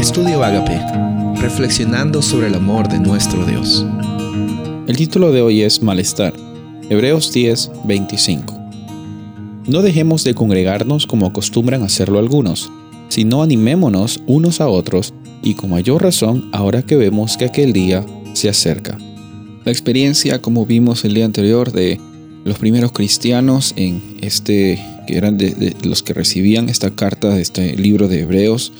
[0.00, 0.80] Estudio Agape,
[1.42, 3.84] reflexionando sobre el amor de nuestro Dios.
[4.86, 6.32] El título de hoy es Malestar.
[6.88, 8.58] Hebreos 10, 25.
[9.66, 12.72] No dejemos de congregarnos como acostumbran hacerlo algunos,
[13.10, 18.02] sino animémonos unos a otros y con mayor razón ahora que vemos que aquel día
[18.32, 18.96] se acerca.
[19.66, 22.00] La experiencia, como vimos el día anterior, de
[22.46, 25.36] los primeros cristianos en este, que eran
[25.84, 28.72] los que recibían esta carta de este libro de Hebreos,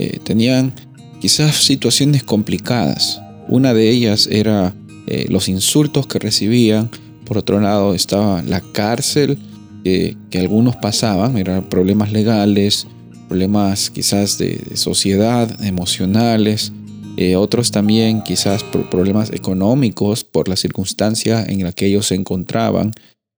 [0.00, 0.72] eh, tenían
[1.20, 3.20] quizás situaciones complicadas.
[3.48, 4.74] Una de ellas era
[5.06, 6.90] eh, los insultos que recibían,
[7.26, 9.38] por otro lado estaba la cárcel
[9.84, 12.86] que algunos pasaban, eran problemas legales,
[13.28, 16.72] problemas quizás de, sociedad, emocionales,
[17.18, 22.14] eh, otros también quizás por problemas económicos, por la circunstancia en la que ellos se
[22.14, 22.92] encontraban.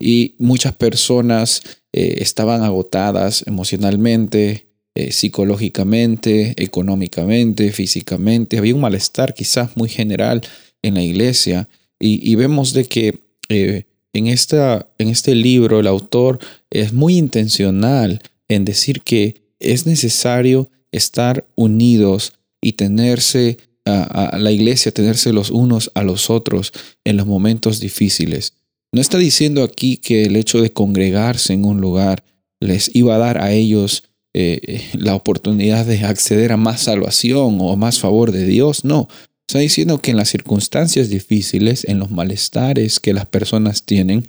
[0.00, 1.62] Y muchas personas
[1.92, 4.66] estaban agotadas emocionalmente,
[4.98, 8.56] eh, psicológicamente, económicamente, físicamente.
[8.56, 10.40] Había un malestar quizás muy general
[10.80, 11.68] en la iglesia
[12.00, 13.20] y, vemos de que
[13.50, 16.38] eh, en, esta, en este libro el autor
[16.70, 22.32] es muy intencional en decir que es necesario estar unidos
[22.62, 26.72] y tenerse a, la iglesia, tenerse los unos a los otros
[27.04, 28.54] en los momentos difíciles.
[28.92, 32.24] No está diciendo aquí que el hecho de congregarse en un lugar
[32.60, 34.04] les iba a dar a ellos
[34.38, 38.84] eh, la oportunidad de acceder a más salvación o más favor de Dios.
[38.84, 39.08] No,
[39.48, 44.26] está diciendo que en las circunstancias difíciles, en los malestares que las personas tienen,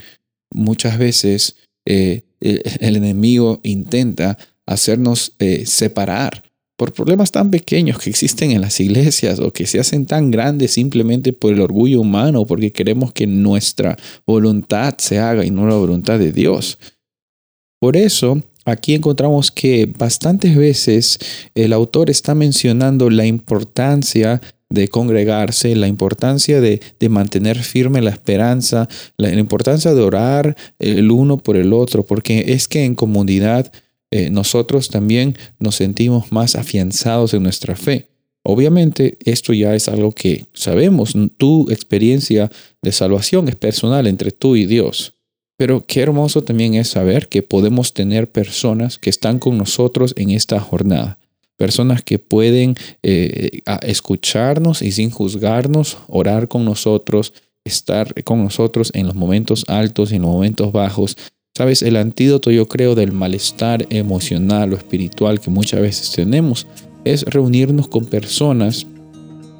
[0.50, 6.42] muchas veces eh, el, enemigo intenta hacernos eh, separar
[6.78, 10.72] por problemas tan pequeños que existen en las iglesias o que se hacen tan grandes
[10.72, 15.76] simplemente por el orgullo humano, porque queremos que nuestra voluntad se haga y no la
[15.76, 16.80] voluntad de Dios.
[17.82, 21.18] Por eso aquí encontramos que bastantes veces
[21.56, 28.90] el autor está mencionando la importancia de congregarse, la importancia de, mantener firme la esperanza,
[29.16, 33.72] la, importancia de orar el uno por el otro, porque es que en comunidad
[34.12, 38.10] eh, nosotros también nos sentimos más afianzados en nuestra fe.
[38.44, 42.52] Obviamente esto ya es algo que sabemos, tu experiencia
[42.82, 45.17] de salvación es personal entre tú y Dios.
[45.58, 50.30] Pero qué hermoso también es saber que podemos tener personas que están con nosotros en
[50.30, 51.18] esta jornada.
[51.58, 57.34] Personas que pueden eh, escucharnos y sin juzgarnos, orar con nosotros,
[57.66, 61.18] estar con nosotros en los momentos altos y en los momentos bajos.
[61.58, 66.68] Sabes, el antídoto yo creo del malestar emocional o espiritual que muchas veces tenemos
[67.04, 68.86] es reunirnos con personas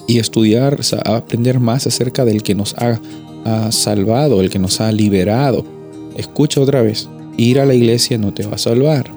[0.08, 3.02] y estudiar, aprender más acerca del que nos ha,
[3.46, 5.77] ha salvado, el que nos ha liberado
[6.18, 7.08] Escucha otra vez,
[7.38, 9.12] ir a la iglesia no te va a salvar,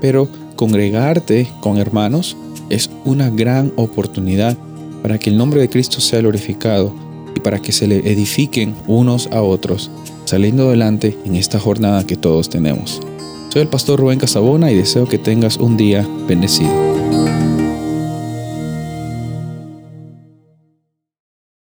[0.00, 2.34] pero congregarte con hermanos
[2.70, 4.56] es una gran oportunidad
[5.02, 6.94] para que el nombre de Cristo sea glorificado
[7.36, 9.90] y para que se le edifiquen unos a otros,
[10.24, 13.02] saliendo adelante en esta jornada que todos tenemos.
[13.50, 16.95] Soy el pastor Rubén Casabona y deseo que tengas un día bendecido.